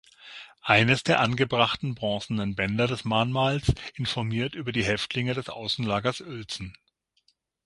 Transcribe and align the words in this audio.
Eines 0.63 1.03
der 1.03 1.19
angebrachten 1.19 1.93
bronzenen 1.93 2.55
Bänder 2.55 2.87
des 2.87 3.05
Mahnmals 3.05 3.71
informiert 3.93 4.55
über 4.55 4.71
die 4.71 4.81
Häftlinge 4.83 5.35
des 5.35 5.49
Außenlagers 5.49 6.21
Uelzen. 6.21 6.75